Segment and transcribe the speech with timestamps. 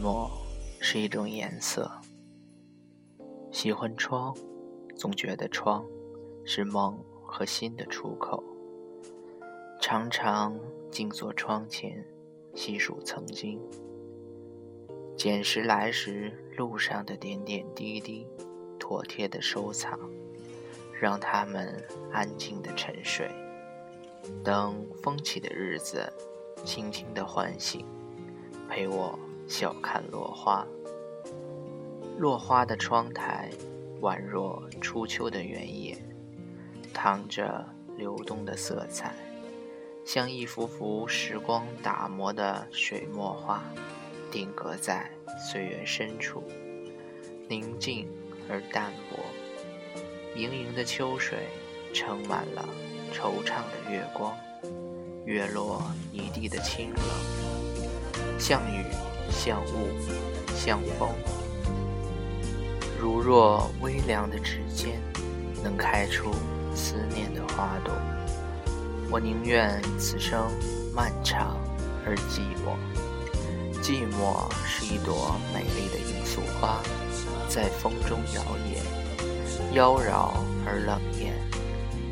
[0.00, 0.30] 寂寞
[0.78, 1.90] 是一种颜色。
[3.52, 4.34] 喜欢窗，
[4.96, 5.84] 总觉得窗
[6.42, 8.42] 是梦和心的出口。
[9.78, 10.58] 常常
[10.90, 12.02] 静坐窗前，
[12.54, 13.60] 细数曾经，
[15.18, 18.26] 捡拾来时路上的点点滴滴，
[18.78, 20.00] 妥帖的收藏，
[20.98, 21.78] 让它们
[22.10, 23.30] 安静的沉睡，
[24.42, 26.10] 等风起的日子，
[26.64, 27.84] 轻轻的唤醒，
[28.66, 29.18] 陪我。
[29.50, 30.64] 笑看落花，
[32.16, 33.50] 落花的窗台
[34.00, 35.98] 宛若初秋的原野，
[36.94, 39.12] 淌着流动的色彩，
[40.04, 43.60] 像一幅幅时光打磨的水墨画，
[44.30, 46.44] 定格在岁月深处，
[47.48, 48.08] 宁静
[48.48, 49.18] 而淡泊。
[50.36, 51.48] 盈盈的秋水
[51.92, 52.64] 盛满了
[53.12, 54.32] 惆怅的月光，
[55.24, 55.82] 月落
[56.12, 58.84] 一地的清冷，像雨。
[59.30, 59.88] 像雾，
[60.54, 61.08] 像风，
[62.98, 65.00] 如若微凉的指尖
[65.62, 66.32] 能开出
[66.74, 67.94] 思念的花朵，
[69.10, 70.50] 我宁愿此生
[70.94, 71.56] 漫长
[72.04, 72.76] 而寂寞。
[73.80, 76.82] 寂寞是一朵美丽的罂粟花，
[77.48, 80.32] 在风中摇曳，妖娆
[80.66, 81.34] 而冷艳，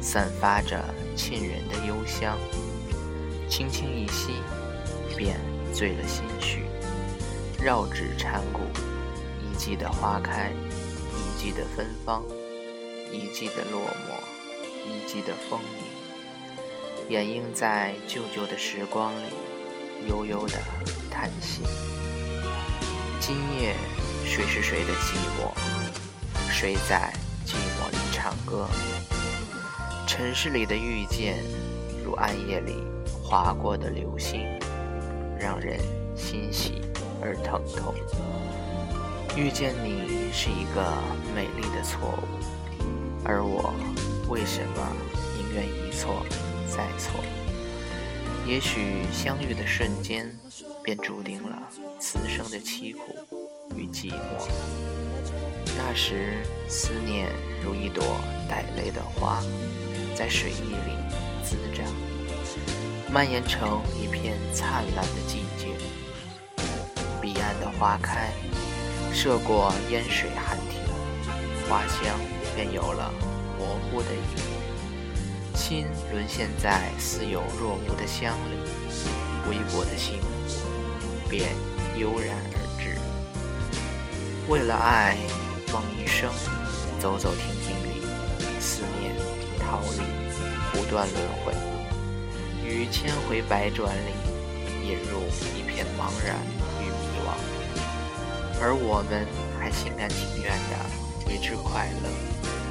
[0.00, 0.82] 散发着
[1.14, 2.38] 沁人的幽香。
[3.50, 4.32] 轻轻一吸，
[5.16, 5.38] 便
[5.74, 6.64] 醉了心绪。
[7.60, 8.60] 绕指缠骨，
[9.42, 10.52] 一季的花开，
[11.10, 12.22] 一季的芬芳，
[13.12, 14.14] 一季的落寞，
[14.86, 20.54] 一季的风雨，掩映在旧旧的时光里，悠悠的
[21.10, 21.62] 叹息。
[23.18, 23.74] 今夜
[24.24, 25.52] 谁是谁的寂寞？
[26.48, 27.12] 谁在
[27.44, 28.68] 寂寞里唱歌？
[30.06, 31.42] 城市里的遇见，
[32.04, 32.76] 如暗夜里
[33.20, 34.46] 划过的流星，
[35.40, 35.80] 让人
[36.16, 36.80] 欣喜。
[37.22, 37.94] 而疼痛。
[39.36, 40.92] 遇见你是一个
[41.34, 42.26] 美丽的错误，
[43.24, 43.72] 而我
[44.28, 44.92] 为什么
[45.36, 46.24] 宁愿一错
[46.66, 47.20] 再错？
[48.46, 50.26] 也许相遇的瞬间，
[50.82, 51.56] 便注定了
[52.00, 53.14] 此生的凄苦
[53.76, 54.48] 与寂寞。
[55.76, 57.28] 那时，思念
[57.62, 58.02] 如一朵
[58.48, 59.40] 带泪的花，
[60.16, 60.96] 在水意里
[61.44, 61.84] 滋长，
[63.12, 65.68] 蔓延成一片灿烂的季节。
[67.30, 68.30] 彼岸的花开，
[69.12, 70.80] 涉过烟水寒亭，
[71.68, 72.18] 花香
[72.56, 73.12] 便有了
[73.58, 75.54] 模糊的影。
[75.54, 78.56] 心沦陷在似有若无的香里，
[79.46, 80.64] 微薄的幸福
[81.28, 81.50] 便
[81.98, 82.96] 悠然而至。
[84.50, 85.18] 为了爱，
[85.70, 86.30] 梦一生，
[86.98, 88.06] 走走停停里，
[88.58, 89.14] 思念
[89.58, 90.00] 逃离，
[90.72, 91.52] 不断轮回，
[92.66, 95.20] 于千回百转里，引入
[95.54, 96.38] 一片茫然。
[98.60, 99.26] 而我们
[99.58, 100.76] 还心甘情愿地
[101.26, 102.10] 为之快乐，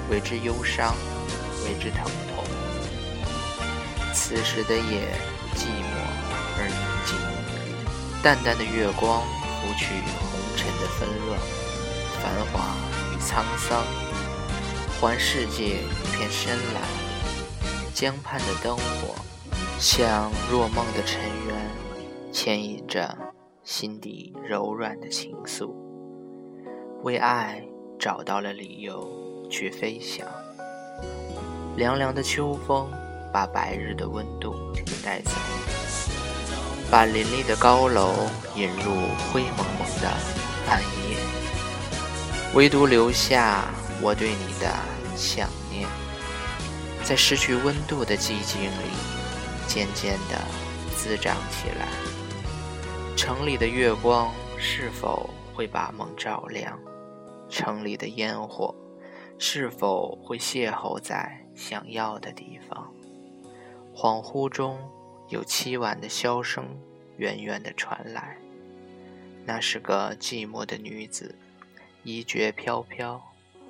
[0.09, 0.95] 为之忧伤，
[1.65, 2.03] 为之疼
[2.33, 2.43] 痛。
[4.13, 5.13] 此时的夜
[5.55, 5.95] 寂寞
[6.57, 7.17] 而宁静，
[8.21, 9.21] 淡淡的月光
[9.61, 11.39] 拂去红尘的纷乱、
[12.21, 12.75] 繁华
[13.13, 13.85] 与沧桑，
[14.99, 16.83] 还世界一片深蓝。
[17.93, 19.15] 江畔的灯火，
[19.79, 21.69] 像若梦的尘缘，
[22.33, 23.26] 牵引着。
[23.67, 25.73] 心底柔软的情愫，
[27.03, 27.61] 为爱
[28.00, 29.05] 找到了理由
[29.51, 30.25] 去飞翔。
[31.75, 32.89] 凉凉的秋风
[33.33, 34.56] 把白日的温度
[35.03, 35.31] 带走，
[36.89, 38.13] 把林立的高楼
[38.56, 38.94] 引入
[39.33, 40.07] 灰蒙蒙的
[40.69, 41.17] 暗夜，
[42.56, 43.66] 唯独留下
[44.01, 44.73] 我对你的
[45.13, 45.85] 想念。
[47.03, 48.95] 在失去温度的寂静里，
[49.67, 50.41] 渐渐地
[50.95, 51.89] 滋长起来。
[53.17, 56.79] 城里的月光是否会把梦照亮？
[57.49, 58.73] 城里的烟火
[59.39, 62.93] 是否会邂逅在想要的地方？
[63.93, 64.77] 恍惚中
[65.29, 66.79] 有凄婉的箫声
[67.17, 68.37] 远远地传来，
[69.43, 71.35] 那是个寂寞的女子，
[72.03, 73.19] 衣角飘飘，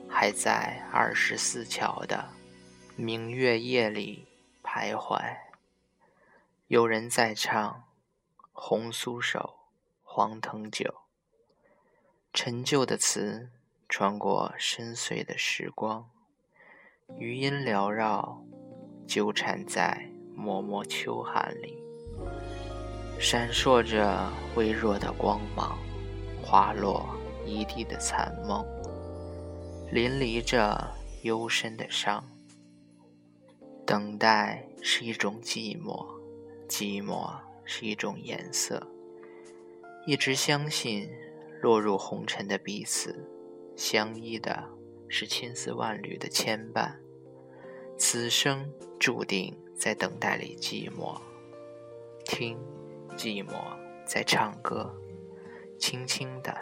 [0.09, 2.27] 还在二十四桥的
[2.97, 4.27] 明月夜里
[4.61, 5.17] 徘徊。
[6.67, 7.86] 有人在唱。
[8.59, 9.53] 红酥手，
[10.01, 10.91] 黄藤酒。
[12.33, 13.51] 陈旧的词
[13.87, 16.09] 穿过深邃的时光，
[17.17, 18.43] 余音缭绕，
[19.07, 21.77] 纠缠在脉脉秋寒里，
[23.19, 25.77] 闪烁着微弱的光芒，
[26.43, 27.07] 滑落
[27.45, 28.65] 一地的残梦，
[29.91, 32.27] 淋漓着幽深的伤。
[33.85, 36.05] 等待是一种寂寞，
[36.67, 37.46] 寂寞。
[37.67, 38.81] 是一种颜色，
[40.07, 41.11] 一直相信，
[41.61, 43.29] 落入红尘的彼此，
[43.75, 44.63] 相依的
[45.09, 46.93] 是千丝万缕的牵绊。
[47.97, 51.19] 此生注定在等待里寂寞，
[52.23, 52.57] 听
[53.17, 53.53] 寂寞
[54.05, 54.95] 在唱歌，
[55.77, 56.55] 轻轻的，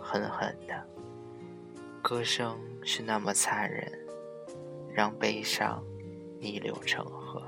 [0.00, 0.88] 狠狠的，
[2.00, 3.92] 歌声是那么残忍，
[4.94, 5.84] 让悲伤
[6.40, 7.42] 逆流成河。